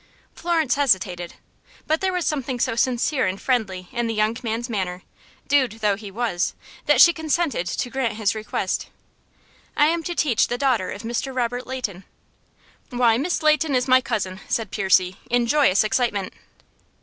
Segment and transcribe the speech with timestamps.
[0.33, 1.35] Florence hesitated,
[1.85, 5.03] but there was something so sincere and friendly in the young man's manner
[5.47, 6.55] dude though he was
[6.87, 8.87] that she consented to grant his request.
[9.77, 11.35] "I am to teach the daughter of Mr.
[11.35, 12.03] Robert Leighton."
[12.89, 16.33] "Why, Miss Leighton is my cousin," said Percy, in joyous excitement.